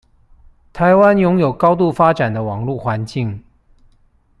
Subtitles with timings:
[0.73, 3.43] 臺灣擁有高度發展的網路環境